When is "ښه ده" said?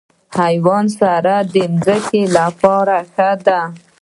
3.11-3.61